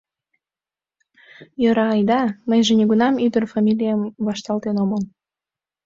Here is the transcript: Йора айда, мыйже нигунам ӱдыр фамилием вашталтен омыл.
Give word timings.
Йора 1.63 1.85
айда, 1.95 2.21
мыйже 2.49 2.73
нигунам 2.79 3.15
ӱдыр 3.25 3.43
фамилием 3.53 4.01
вашталтен 4.25 4.75
омыл. 4.83 5.01